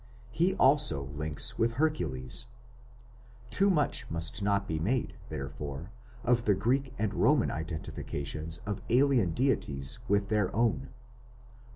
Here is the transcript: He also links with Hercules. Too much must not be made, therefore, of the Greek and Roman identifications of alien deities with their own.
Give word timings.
He 0.31 0.55
also 0.55 1.03
links 1.13 1.59
with 1.59 1.73
Hercules. 1.73 2.47
Too 3.51 3.69
much 3.69 4.09
must 4.09 4.41
not 4.41 4.67
be 4.67 4.79
made, 4.79 5.13
therefore, 5.29 5.91
of 6.23 6.45
the 6.45 6.55
Greek 6.55 6.91
and 6.97 7.13
Roman 7.13 7.51
identifications 7.51 8.57
of 8.65 8.81
alien 8.89 9.35
deities 9.35 9.99
with 10.09 10.29
their 10.29 10.51
own. 10.55 10.89